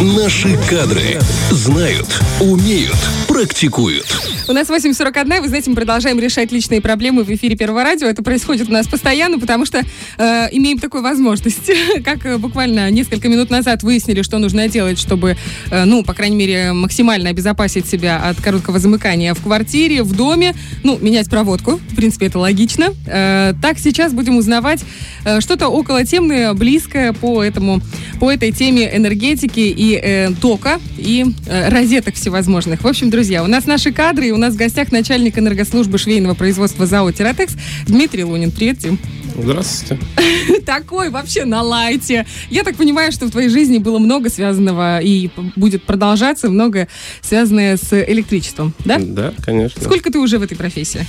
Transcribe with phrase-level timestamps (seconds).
[0.00, 1.18] Наши кадры
[1.50, 2.96] знают, умеют,
[3.38, 4.04] практикуют.
[4.48, 8.08] У нас 8.41, вы знаете, мы продолжаем решать личные проблемы в эфире Первого радио.
[8.08, 11.70] Это происходит у нас постоянно, потому что э, имеем такую возможность.
[12.04, 15.36] как э, буквально несколько минут назад выяснили, что нужно делать, чтобы,
[15.70, 20.56] э, ну, по крайней мере, максимально обезопасить себя от короткого замыкания в квартире, в доме.
[20.82, 21.80] Ну, менять проводку.
[21.90, 22.88] В принципе, это логично.
[23.06, 24.82] Э, так, сейчас будем узнавать
[25.24, 27.80] э, что-то около темы, близкое по этому,
[28.18, 32.82] по этой теме энергетики и э, тока, и э, розеток всевозможных.
[32.82, 36.34] В общем, друзья, у нас наши кадры, и у нас в гостях начальник энергослужбы швейного
[36.34, 37.54] производства ЗАО «Тератекс»
[37.86, 38.50] Дмитрий Лунин.
[38.50, 38.98] Привет, Тим.
[39.36, 40.02] Здравствуйте.
[40.66, 42.26] Такой вообще на лайте.
[42.50, 46.88] Я так понимаю, что в твоей жизни было много связанного и будет продолжаться многое
[47.20, 48.98] связанное с электричеством, да?
[48.98, 49.82] Да, конечно.
[49.82, 51.04] Сколько ты уже в этой профессии?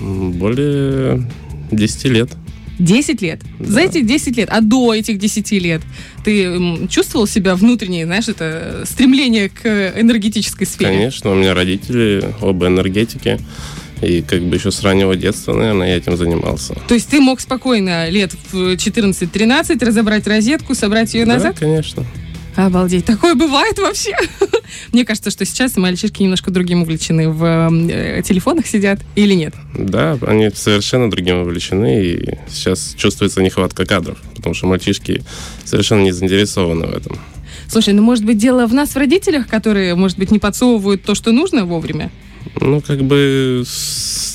[0.00, 1.30] Более
[1.70, 2.30] 10 лет.
[2.80, 3.40] 10 лет.
[3.58, 3.66] Да.
[3.66, 5.82] За эти 10 лет, а до этих 10 лет
[6.24, 10.90] ты чувствовал себя внутреннее, знаешь, это стремление к энергетической сфере?
[10.90, 13.38] Конечно, у меня родители оба энергетики.
[14.02, 16.74] И как бы еще с раннего детства, наверное, я этим занимался.
[16.88, 21.56] То есть ты мог спокойно лет в 14-13 разобрать розетку, собрать ее назад?
[21.60, 22.06] Да, конечно.
[22.56, 23.04] Обалдеть.
[23.04, 24.14] Такое бывает вообще?
[24.92, 29.54] Мне кажется, что сейчас мальчишки немножко другим увлечены в э, телефонах сидят или нет?
[29.74, 35.22] Да, они совершенно другим увлечены, и сейчас чувствуется нехватка кадров, потому что мальчишки
[35.64, 37.18] совершенно не заинтересованы в этом.
[37.68, 41.14] Слушай, ну может быть дело в нас, в родителях, которые, может быть, не подсовывают то,
[41.14, 42.10] что нужно вовремя?
[42.60, 43.64] Ну, как бы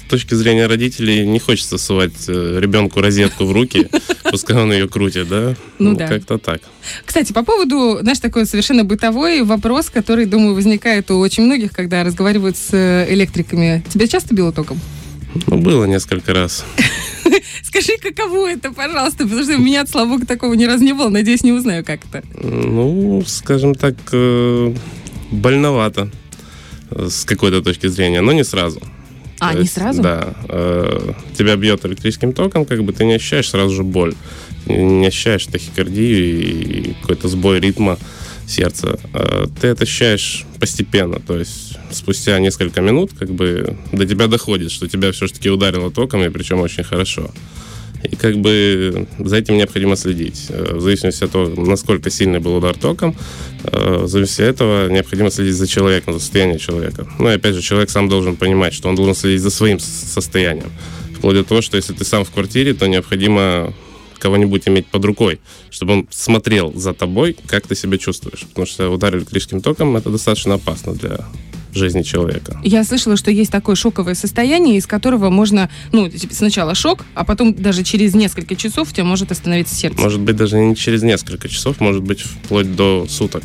[0.08, 3.89] точки зрения родителей не хочется совать э, ребенку розетку в руки,
[4.31, 5.56] пускай он ее крутит, да?
[5.80, 6.08] Ну да.
[6.08, 6.62] Как-то так.
[7.06, 12.03] Кстати, по поводу, знаешь, такой совершенно бытовой вопрос, который, думаю, возникает у очень многих, когда
[12.03, 13.84] разговаривают с э, электриками.
[13.89, 14.80] Тебя часто било током?
[15.47, 16.66] Ну, было несколько раз.
[17.64, 21.09] Скажи, каково это, пожалуйста, потому что у меня, слава богу, такого ни разу не было.
[21.09, 22.23] Надеюсь, не узнаю, как это.
[22.42, 24.73] Ну, скажем так, э,
[25.31, 26.09] больновато
[26.90, 28.81] с какой-то точки зрения, но не сразу.
[29.39, 30.02] А, То не есть, сразу?
[30.02, 30.33] Да.
[30.47, 34.13] э, Тебя бьет электрическим током, как бы ты не ощущаешь сразу же боль.
[34.66, 36.44] Не ощущаешь тахикардию
[36.90, 37.97] и какой-то сбой ритма
[38.47, 38.97] сердца.
[39.13, 41.19] Э, Ты это ощущаешь постепенно.
[41.19, 46.23] То есть спустя несколько минут как бы до тебя доходит, что тебя все-таки ударило током,
[46.23, 47.31] и причем очень хорошо.
[48.11, 50.47] И как бы за этим необходимо следить.
[50.49, 53.16] Э, В зависимости от того, насколько сильный был удар током,
[53.63, 57.07] э, в зависимости от этого необходимо следить за человеком, за состоянием человека.
[57.19, 60.71] Ну и опять же, человек сам должен понимать, что он должен следить за своим состоянием.
[61.16, 63.73] Вплоть до того, что если ты сам в квартире, то необходимо
[64.19, 65.39] кого-нибудь иметь под рукой,
[65.69, 68.41] чтобы он смотрел за тобой, как ты себя чувствуешь.
[68.41, 71.25] Потому что удар электрическим током это достаточно опасно для
[71.75, 72.59] жизни человека.
[72.63, 77.24] Я слышала, что есть такое шоковое состояние, из которого можно, ну, типа, сначала шок, а
[77.24, 80.02] потом даже через несколько часов у тебя может остановиться сердце.
[80.02, 83.44] Может быть, даже не через несколько часов, может быть, вплоть до суток.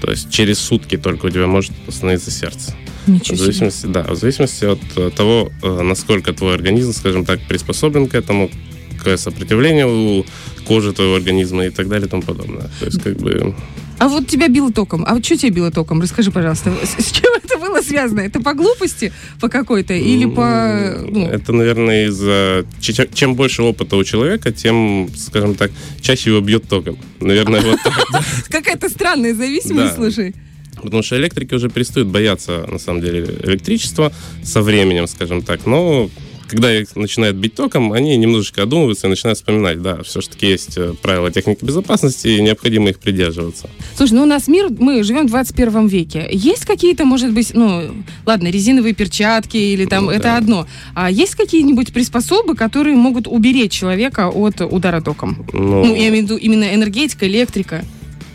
[0.00, 2.74] То есть через сутки только у тебя может остановиться сердце.
[3.06, 3.38] Ничего В себе.
[3.38, 8.14] зависимости, да, в зависимости от э, того, э, насколько твой организм, скажем так, приспособлен к
[8.14, 8.50] этому,
[8.98, 10.24] какое сопротивление у
[10.66, 12.70] кожи твоего организма и так далее и тому подобное.
[12.78, 13.54] То есть, как бы,
[14.00, 15.04] А вот тебя било током.
[15.06, 16.00] А вот что тебя било током?
[16.00, 18.20] Расскажи, пожалуйста, с, чем это было связано?
[18.20, 21.04] Это по глупости по какой-то или по...
[21.06, 22.64] ну, Это, наверное, из-за...
[22.80, 26.96] че- Чем больше опыта у человека, тем, скажем так, чаще его бьет током.
[27.20, 27.78] Наверное, вот
[28.48, 30.34] какая-то странная зависимость, слушай.
[30.82, 34.12] Потому что электрики уже перестают бояться, на самом деле, электричества
[34.42, 35.66] со временем, скажем так.
[35.66, 36.08] Но
[36.50, 40.94] когда их начинают бить током, они немножечко одумываются и начинают вспоминать, да, все-таки есть э,
[41.00, 43.70] правила техники безопасности, и необходимо их придерживаться.
[43.96, 46.28] Слушай, ну у нас мир, мы живем в 21 веке.
[46.30, 47.90] Есть какие-то, может быть, ну,
[48.26, 50.36] ладно, резиновые перчатки или там, Ну, это да.
[50.36, 50.66] одно.
[50.94, 55.46] А есть какие-нибудь приспособы, которые могут уберечь человека от удара током?
[55.52, 57.84] Но, Ну, я имею в виду именно энергетика, электрика.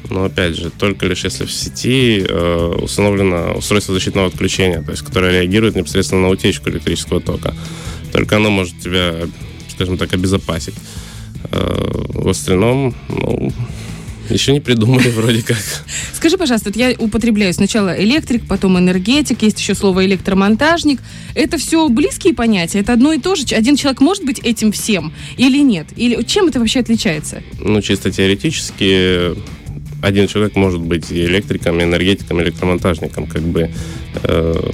[0.10, 5.04] но опять же, только лишь если в сети э, установлено устройство защитного отключения, то есть
[5.04, 7.56] которое реагирует непосредственно на утечку электрического тока.
[8.16, 9.14] Только оно может тебя,
[9.68, 10.76] скажем так, обезопасить.
[11.52, 11.82] Э,
[12.14, 13.52] в остальном, ну,
[14.30, 15.58] еще не придумали вроде как.
[16.14, 21.02] Скажи, пожалуйста, вот я употребляю сначала электрик, потом энергетик, есть еще слово электромонтажник.
[21.34, 22.80] Это все близкие понятия?
[22.80, 23.44] Это одно и то же?
[23.54, 25.88] Один человек может быть этим всем или нет?
[25.98, 27.44] Или чем это вообще отличается?
[27.60, 29.36] Ну, чисто теоретически,
[30.02, 33.72] один человек может быть и электриком, и энергетиком, и электромонтажником, как бы
[34.24, 34.72] э,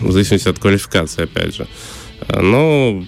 [0.00, 1.62] в зависимости от квалификации, опять же.
[1.62, 3.04] Э, Но,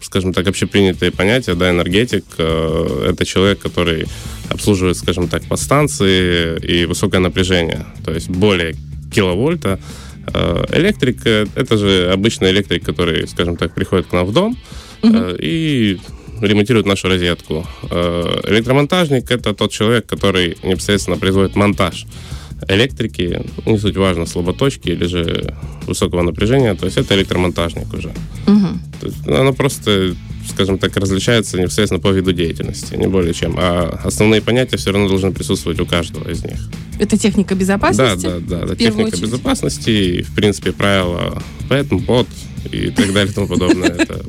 [0.00, 4.06] скажем так, общепринятые понятия, да, энергетик э, это человек, который
[4.50, 8.74] обслуживает, скажем так, подстанции и высокое напряжение, то есть более
[9.12, 9.78] киловольта.
[10.34, 14.56] Э, Электрик э, это же обычный электрик, который, скажем так, приходит к нам в дом
[15.02, 15.98] э, и
[16.40, 17.66] ремонтирует нашу розетку.
[17.90, 22.06] Электромонтажник– это тот человек, который непосредственно производит монтаж
[22.66, 25.54] электрики, не суть важно, слаботочки или же
[25.86, 28.08] высокого напряжения, то есть это электромонтажник уже.
[28.46, 28.68] Угу.
[29.00, 30.14] То есть оно просто,
[30.48, 33.56] скажем так, различается непосредственно по виду деятельности, не более чем.
[33.58, 36.58] А основные понятия все равно должны присутствовать у каждого из них.
[36.98, 38.26] Это техника безопасности?
[38.26, 38.66] Да, да, да.
[38.66, 38.76] да.
[38.76, 39.22] Техника очередь.
[39.22, 42.26] безопасности и, в принципе, правила PET, BOT
[42.72, 43.88] и так далее и тому подобное.
[43.88, 44.24] Это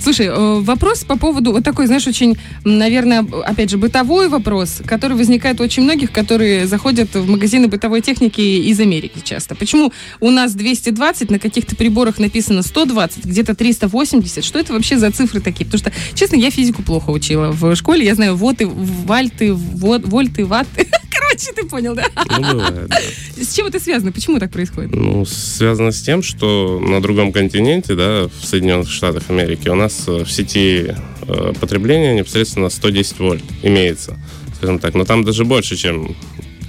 [0.00, 5.16] Слушай, э, вопрос по поводу вот такой, знаешь, очень, наверное, опять же, бытовой вопрос, который
[5.16, 9.54] возникает у очень многих, которые заходят в магазины бытовой техники из Америки часто.
[9.54, 14.44] Почему у нас 220, на каких-то приборах написано 120, где-то 380?
[14.44, 15.64] Что это вообще за цифры такие?
[15.64, 18.04] Потому что, честно, я физику плохо учила в школе.
[18.04, 20.86] Я знаю вот и вальты, вот, вольты, ватты.
[21.10, 22.04] Короче, ты понял, да?
[22.30, 22.96] Ну, бывает, да.
[23.42, 24.12] С чем это связано?
[24.12, 24.92] Почему так происходит?
[24.92, 30.04] Ну, связано с тем, что на другом континенте, да, в Соединенных Штатах Америки, у нас
[30.06, 34.18] э, в сети э, потребления непосредственно 110 вольт имеется,
[34.56, 34.94] скажем так.
[34.94, 36.16] Но там даже больше, чем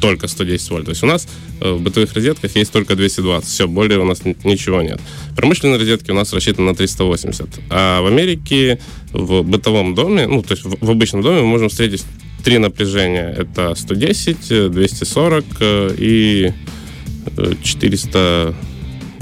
[0.02, 0.86] только 110 вольт.
[0.86, 1.28] То есть у нас
[1.62, 3.50] э, в бытовых розетках есть только 220.
[3.50, 5.00] Все, более у нас ничего нет.
[5.36, 7.48] Промышленные розетки у нас рассчитаны на 380.
[7.70, 8.80] А в Америке
[9.12, 12.04] в бытовом доме, ну, то есть в, в обычном доме мы можем встретить
[12.44, 13.34] три напряжения.
[13.38, 15.46] Это 110, 240
[15.98, 16.54] и
[17.64, 18.56] 400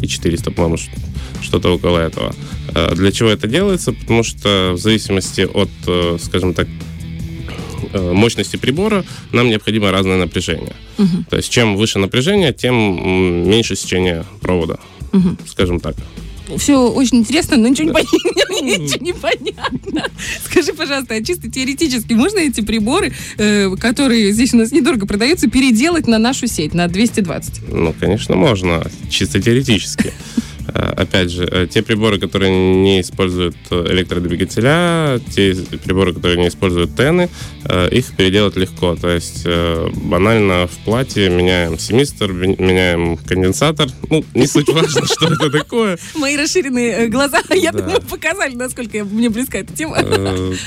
[0.03, 0.77] и 400, по-моему,
[1.41, 2.33] что-то около этого.
[2.75, 3.93] А для чего это делается?
[3.93, 6.67] Потому что в зависимости от, э, скажем так,
[7.93, 10.75] э, мощности прибора нам необходимо разное напряжение.
[10.97, 11.25] Угу.
[11.29, 14.79] То есть чем выше напряжение, тем меньше сечение провода,
[15.11, 15.37] угу.
[15.45, 15.95] скажем так
[16.57, 18.61] все очень интересно, но ничего не, понятно.
[18.61, 20.11] ничего не понятно.
[20.45, 25.49] Скажи, пожалуйста, а чисто теоретически можно эти приборы, э, которые здесь у нас недорого продаются,
[25.49, 27.69] переделать на нашу сеть, на 220?
[27.69, 30.13] Ну, конечно, можно, чисто теоретически.
[30.67, 36.47] Э, опять же, э, те приборы, которые не используют э, электродвигателя, те приборы, которые не
[36.47, 37.29] используют тены,
[37.91, 38.95] их переделать легко.
[38.95, 39.45] То есть
[39.95, 43.89] банально в плате меняем семистр, меняем конденсатор.
[44.09, 45.97] Ну, не суть важно, что это такое.
[46.15, 49.97] Мои расширенные глаза, я думаю, показали, насколько мне близка эта тема.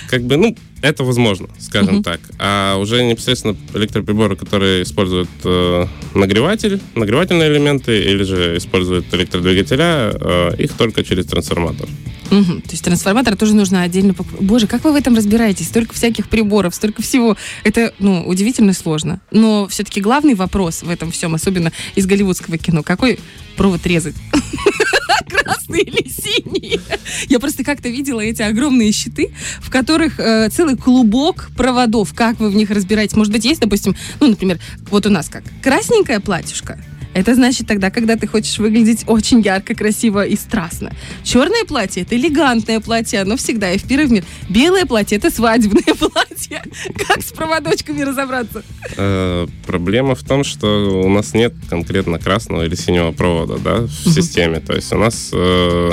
[0.09, 0.57] Как бы, ну,
[0.89, 2.21] это возможно, скажем так.
[2.39, 10.55] А уже непосредственно электроприборы, которые используют э, нагреватель, нагревательные элементы или же используют электродвигателя, э,
[10.59, 11.89] их только через трансформатор.
[12.31, 12.61] Угу.
[12.63, 14.43] То есть трансформатор тоже нужно отдельно покупать.
[14.43, 15.69] Боже, как вы в этом разбираетесь?
[15.69, 17.37] Столько всяких приборов, столько всего.
[17.65, 19.21] Это, ну, удивительно сложно.
[19.31, 23.19] Но все-таки главный вопрос в этом всем, особенно из голливудского кино, какой
[23.57, 24.17] провод резать?
[25.29, 26.81] красные или синие.
[27.29, 29.31] Я просто как-то видела эти огромные щиты,
[29.61, 32.15] в которых э, целый клубок проводов.
[32.15, 33.17] Как вы в них разбираетесь?
[33.17, 34.59] Может быть, есть, допустим, ну, например,
[34.91, 36.79] вот у нас как красненькая платьюшка,
[37.17, 40.93] это значит тогда, когда ты хочешь выглядеть очень ярко, красиво и страстно.
[41.25, 44.25] Черное платье– это элегантное платье, оно всегда и в первый мир.
[44.51, 46.63] Белое платье– это свадебное платье.
[47.09, 48.63] Как с проводочками разобраться?
[48.99, 53.91] Э, проблема в том, что у нас нет конкретно красного или синего провода да, в
[54.13, 54.61] системе.
[54.61, 55.93] То есть у нас э,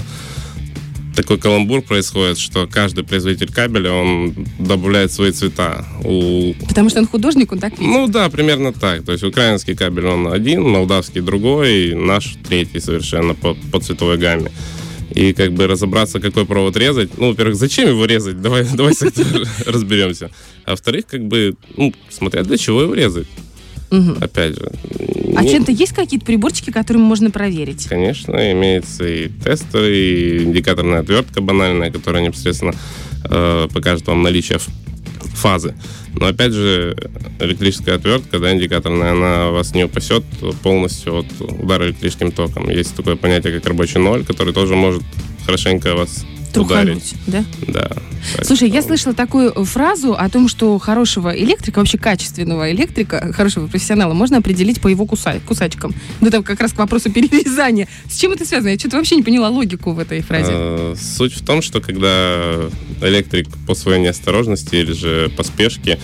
[1.16, 5.86] такой каламбур происходит, что каждый производитель кабеля, он добавляет свои цвета.
[6.04, 6.54] У...
[6.68, 7.94] Потому что он художник, он так видит?
[7.94, 9.04] Ну да, примерно так.
[9.04, 14.52] То есть украинский кабель, он один, молдавский другой, наш третий совершенно по, по цветовой гамме.
[15.12, 17.18] И как бы разобраться, какой провод резать.
[17.18, 18.42] Ну, во-первых, зачем его резать?
[18.42, 19.26] Давай, давай с этим
[19.66, 20.32] разберемся.
[20.66, 23.28] А во-вторых, как бы, ну, смотря для чего его резать.
[23.94, 24.18] Угу.
[24.22, 24.72] Опять же.
[25.36, 25.50] А не...
[25.50, 27.86] чем-то есть какие-то приборчики, которыми можно проверить?
[27.86, 32.74] Конечно, имеется и тестер, и индикаторная отвертка банальная, которая непосредственно
[33.30, 34.60] э, покажет вам наличие
[35.36, 35.76] фазы.
[36.16, 36.96] Но опять же,
[37.40, 40.24] электрическая отвертка, да, индикаторная, она вас не упасет
[40.64, 42.70] полностью от удара электрическим током.
[42.70, 45.04] Есть такое понятие, как рабочий ноль, который тоже может
[45.46, 47.44] хорошенько вас Трухануть, да?
[47.68, 47.92] Да.
[48.44, 54.14] Слушай, я слышала такую фразу о том, что хорошего электрика, вообще качественного электрика, хорошего профессионала
[54.14, 55.94] можно определить по его куса- кусачкам.
[56.22, 57.88] Ну, это как раз к вопросу перерезания.
[58.10, 58.70] С чем это связано?
[58.70, 60.52] Я что-то вообще не поняла логику в этой фразе.
[60.54, 62.62] А, суть в том, что когда
[63.02, 65.98] электрик по своей неосторожности или же по спешке э,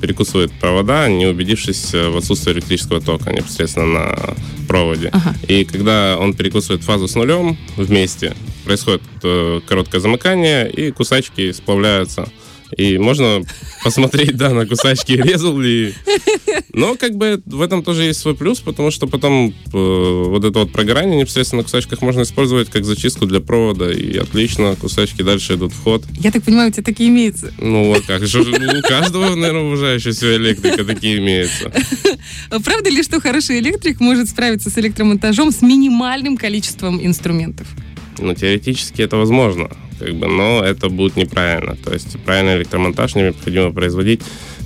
[0.00, 4.34] перекусывает провода, не убедившись в отсутствии электрического тока непосредственно на
[4.68, 5.08] проводе.
[5.12, 5.34] Ага.
[5.48, 8.34] И когда он перекусывает фазу с нулем вместе,
[8.64, 12.28] происходит э, короткое замыкание, и кусачки сплавляются.
[12.76, 13.42] И можно
[13.82, 15.94] посмотреть, да, на кусачки, резал ли.
[16.72, 20.60] Но как бы в этом тоже есть свой плюс, потому что потом э, вот это
[20.60, 25.54] вот прогорание непосредственно на кусачках можно использовать как зачистку для провода, и отлично, кусачки дальше
[25.54, 26.04] идут в ход.
[26.20, 27.52] Я так понимаю, у тебя такие имеются.
[27.58, 31.72] Ну, а как же, у каждого, наверное, уважающего себя электрика такие имеются.
[32.64, 37.66] Правда ли, что хороший электрик может справиться с электромонтажом с минимальным количеством инструментов?
[38.18, 39.70] Ну, теоретически это возможно.
[40.00, 41.76] Как бы, но это будет неправильно.
[41.76, 44.22] То есть правильный электромонтаж необходимо производить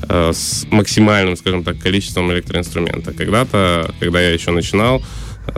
[0.08, 3.12] э, с максимальным, скажем так, количеством электроинструмента.
[3.12, 5.02] Когда-то, когда я еще начинал,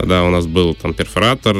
[0.03, 1.55] да, у нас был там перфоратор,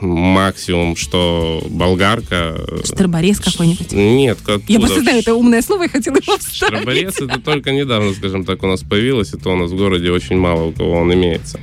[0.00, 2.56] максимум, что болгарка.
[2.84, 3.92] Штроборез какой-нибудь?
[3.92, 4.62] Нет, откуда?
[4.68, 6.74] Я просто знаю, это умное слово, я хотела его вставить.
[6.74, 10.10] Штроборез это только недавно, скажем так, у нас появилось, и то у нас в городе
[10.10, 11.60] очень мало у кого он имеется.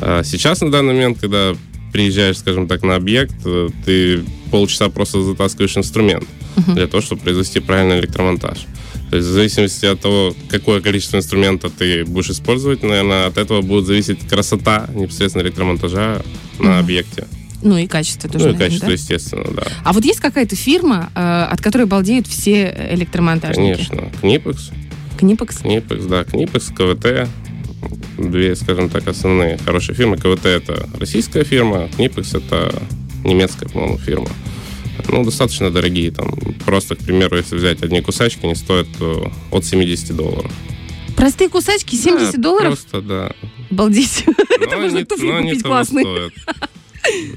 [0.00, 1.54] А сейчас, на данный момент, когда
[1.92, 6.24] приезжаешь, скажем так, на объект, э, ты полчаса просто затаскиваешь инструмент
[6.56, 6.74] uh-huh.
[6.74, 8.66] для того, чтобы произвести правильный электромонтаж.
[9.10, 13.60] То есть в зависимости от того, какое количество инструмента ты будешь использовать, наверное, от этого
[13.60, 16.22] будет зависеть красота непосредственно электромонтажа
[16.58, 16.64] uh-huh.
[16.64, 17.26] на объекте.
[17.62, 18.46] Ну и качество тоже.
[18.46, 18.92] Ну и наверное, качество, да?
[18.92, 19.62] естественно, да.
[19.84, 23.86] А вот есть какая-то фирма, э, от которой балдеют все электромонтажники?
[23.86, 24.10] Конечно.
[24.20, 24.70] Книпекс.
[25.18, 25.58] Книпекс?
[25.58, 26.24] Книпекс, да.
[26.24, 27.28] Книпекс, КВТ.
[28.30, 30.16] Две, скажем так, основные хорошие фирмы.
[30.16, 32.82] КВТ это российская фирма, Книпекс это
[33.24, 34.28] немецкая, по-моему, фирма.
[35.08, 36.10] Ну, достаточно дорогие.
[36.10, 36.32] Там
[36.64, 40.52] просто, к примеру, если взять одни кусачки, они стоят э, от 70 долларов.
[41.16, 42.68] Простые кусачки 70 Да, долларов?
[42.78, 43.32] Просто, да.
[43.70, 44.24] Обалдеть.
[44.60, 46.04] Это Но можно туфли но они купить классные.
[46.04, 46.32] стоят.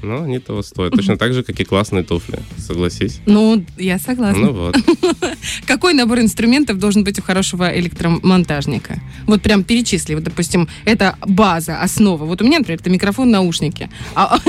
[0.02, 0.92] Но они того стоят.
[0.94, 2.38] Точно так же, как и классные туфли.
[2.58, 3.20] Согласись.
[3.26, 4.46] Ну, я согласна.
[4.46, 4.76] Ну вот.
[5.66, 9.00] Какой набор инструментов должен быть у хорошего электромонтажника?
[9.26, 10.14] Вот прям перечисли.
[10.14, 12.24] Вот, допустим, это база, основа.
[12.24, 13.90] Вот у меня, например, это микрофон, наушники.
[14.14, 14.38] А-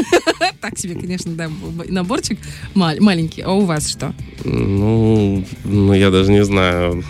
[0.62, 1.50] Так себе, конечно, да,
[1.88, 2.40] наборчик
[2.74, 3.42] мал- маленький.
[3.42, 4.14] А у вас что?
[4.44, 7.04] Ну, ну, я даже не знаю.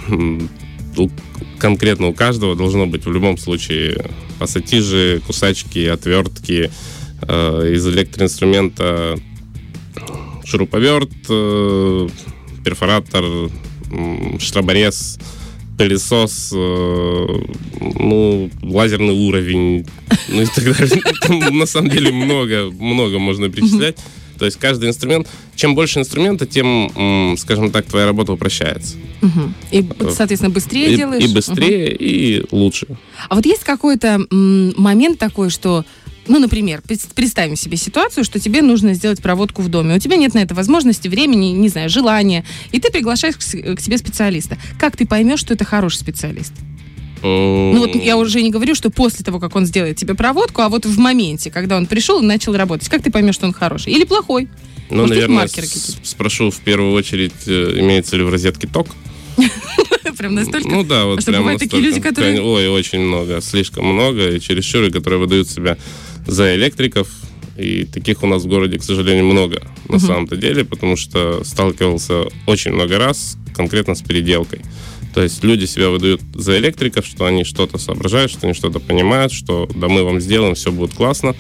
[1.60, 4.06] Конкретно у каждого должно быть в любом случае
[4.40, 6.70] пассатижи, кусачки, отвертки
[7.22, 9.18] э, из электроинструмента
[10.46, 12.08] шуруповерт, э,
[12.64, 13.24] перфоратор,
[13.92, 15.20] м, штраборез,
[15.78, 17.26] пылесос, э,
[18.00, 19.86] ну, лазерный уровень,
[20.30, 21.02] ну и так далее.
[21.22, 23.98] Там, на самом деле много, много можно перечислять.
[24.40, 28.96] То есть каждый инструмент, чем больше инструмента, тем, скажем так, твоя работа упрощается.
[29.72, 29.84] И,
[30.16, 31.24] соответственно, быстрее И, делаешь?
[31.24, 32.86] и быстрее, и лучше.
[33.30, 35.86] А вот есть какой-то момент такой, что
[36.28, 39.96] ну, например, пред- представим себе ситуацию, что тебе нужно сделать проводку в доме.
[39.96, 42.46] У тебя нет на это возможности, времени, не знаю, желания.
[42.72, 44.58] И ты приглашаешь к, себе специалиста.
[44.80, 46.54] Как ты поймешь, что это хороший специалист?
[47.24, 50.70] Ну вот я уже не говорю, что после того, как он сделает тебе проводку, а
[50.70, 53.92] вот в моменте, когда он пришел и начал работать, как ты поймешь, что он хороший
[53.94, 54.48] или плохой?
[54.90, 55.50] Ну, Может, наверное,
[56.04, 58.88] спрошу в первую очередь, э, имеется ли в розетке ток.
[60.18, 60.68] Прям настолько.
[60.70, 61.98] Ну да, вот А прям бывают такие настолько.
[62.10, 65.78] люди, которые- Ой, очень много, слишком много, и чересчур, и которые выдают себя
[66.28, 67.08] за электриков.
[67.58, 70.06] И таких у нас в городе, к сожалению, много на Мгм.
[70.06, 74.62] самом-то деле, потому что сталкивался очень много раз конкретно с переделкой.
[75.16, 79.34] То есть люди себя выдают за электриков, что они что-то соображают, что они что-то понимают,
[79.34, 81.36] что да мы вам сделаем, все будет классно.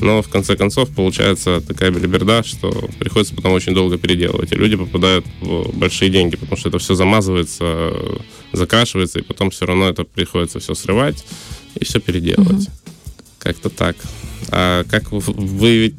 [0.00, 4.52] Но в конце концов получается такая белиберда, что приходится потом очень долго переделывать.
[4.52, 7.94] И люди попадают в большие деньги, потому что это все замазывается,
[8.52, 11.24] закрашивается, и потом все равно это приходится все срывать
[11.80, 12.68] и все переделывать.
[13.42, 13.96] Как-то так.
[14.50, 15.94] А как выявить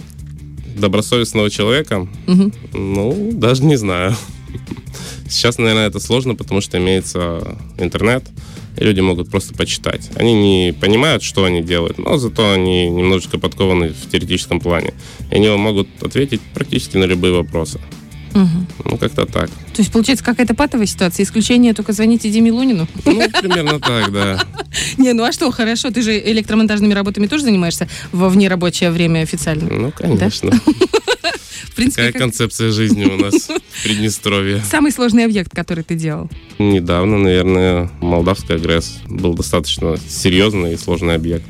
[0.77, 2.07] добросовестного человека?
[2.25, 2.53] Мгм.
[2.73, 4.15] Ну, даже не знаю.
[5.27, 8.23] Сейчас, наверное, это сложно, потому что имеется интернет,
[8.77, 10.09] и люди могут просто почитать.
[10.15, 14.93] Они не понимают, что они делают, но зато они немножечко подкованы в теоретическом плане.
[15.31, 17.81] И они могут ответить практически на любые вопросы.
[18.33, 18.67] Мгм.
[18.85, 19.49] Ну, как-то так.
[19.49, 21.23] То есть, получается, какая-то патовая ситуация.
[21.23, 22.87] Исключение только звоните Диме Лунину.
[23.05, 24.39] Ну, примерно так, да.
[24.97, 29.69] Не, ну а что, хорошо, ты же электромонтажными работами тоже занимаешься во внерабочее время официально.
[29.69, 30.51] Ну, конечно.
[31.63, 34.61] В принципе, Какая как- концепция жизни у нас в Приднестровье?
[34.69, 36.29] самый сложный объект, который ты делал.
[36.59, 41.45] Недавно, наверное, молдавский агресс был достаточно серьезный и сложный объект.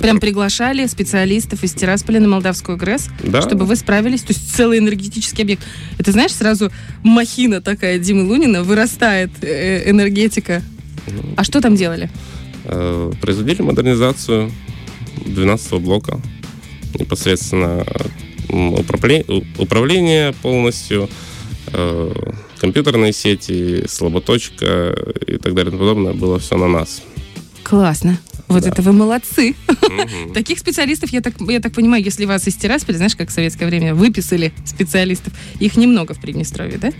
[0.00, 4.22] Прям приглашали специалистов из Тирасполя на Молдавскую ГРЭС, Да, чтобы вы справились.
[4.22, 5.62] То есть целый энергетический объект.
[5.98, 6.70] Это, знаешь, сразу
[7.02, 10.62] махина такая Димы Лунина, вырастает э, энергетика.
[11.36, 12.10] А что там делали?
[12.64, 14.52] Э, производили модернизацию
[15.24, 16.20] 12 блока.
[16.98, 17.84] Непосредственно
[18.48, 21.08] управле- управление полностью,
[21.72, 22.12] э,
[22.58, 27.02] компьютерные сети, слаботочка и так далее и тому подобное было все на нас.
[27.62, 28.18] Классно.
[28.48, 28.68] Вот Да.
[28.68, 29.54] это вы молодцы.
[29.68, 30.32] Мгм.
[30.32, 33.66] Таких специалистов, я так, я так понимаю, если вас из Тирасполя, знаешь, как в советское
[33.66, 36.92] время выписали специалистов, их немного в Приднестровье, да?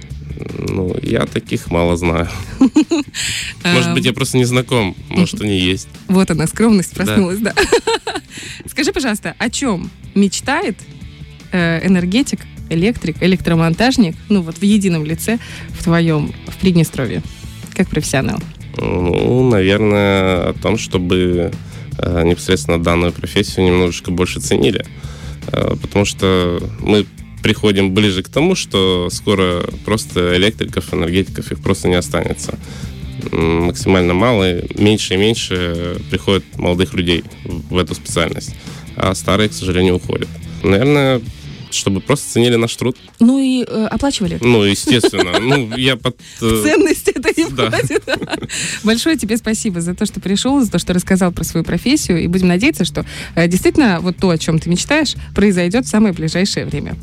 [0.69, 2.29] Ну, я таких мало знаю.
[3.65, 4.95] Может быть, я просто не знаком.
[5.09, 5.89] Может, они есть.
[6.09, 7.55] Вот она, скромность проснулась, да.
[8.69, 10.77] Скажи, пожалуйста, о чем мечтает
[11.53, 15.39] э, энергетик, электрик, электромонтажник, ну вот в едином лице
[15.71, 17.23] в твоем, в Приднестровье,
[17.75, 18.41] как профессионал?
[18.77, 21.53] Ну, наверное, о том, чтобы
[21.99, 24.85] э, непосредственно данную профессию немножечко больше ценили.
[25.53, 27.07] Э, потому что мы
[27.43, 32.59] приходим ближе к тому, что скоро просто электриков, энергетиков их просто не останется.
[33.31, 38.55] Максимально мало, меньше и меньше приходит молодых людей в эту специальность,
[38.97, 40.29] а старые, к сожалению, уходят.
[40.63, 41.21] Наверное,
[41.71, 42.97] чтобы просто ценили наш труд.
[43.21, 44.39] Ну и э, оплачивали.
[44.41, 45.39] Ну, естественно.
[45.39, 46.17] Ну, я под...
[46.41, 48.03] Э, Ценность это не входит.
[48.85, 52.23] Большое тебе спасибо за то, что пришел, за то, что рассказал про свою профессию.
[52.23, 53.05] И будем надеяться, что
[53.35, 56.97] э, действительно вот то, о чем ты мечтаешь, произойдет в самое ближайшее время.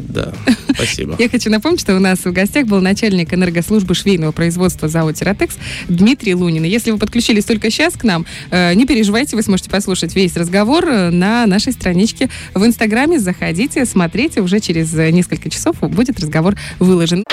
[0.00, 0.32] Да,
[0.74, 1.16] спасибо.
[1.18, 5.56] Я хочу напомнить, что у нас в гостях был начальник энергослужбы швейного производства ЗАО «Тиротекс»
[5.88, 6.64] Дмитрий Лунин.
[6.64, 10.86] Если вы подключились только сейчас к нам, э, не переживайте, вы сможете послушать весь разговор
[10.86, 13.18] э, на нашей страничке в Инстаграме.
[13.18, 17.24] Заходите, смотрите, уже через несколько часов будет разговор выложен.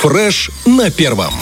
[0.00, 1.32] Фреш на первом.